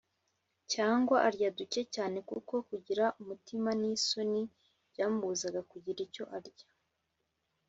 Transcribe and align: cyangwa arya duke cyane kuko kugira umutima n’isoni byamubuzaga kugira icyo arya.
cyangwa 0.73 1.17
arya 1.27 1.49
duke 1.57 1.81
cyane 1.95 2.17
kuko 2.29 2.53
kugira 2.69 3.05
umutima 3.21 3.69
n’isoni 3.81 4.43
byamubuzaga 4.91 5.61
kugira 5.71 5.99
icyo 6.07 6.23
arya. 6.37 6.65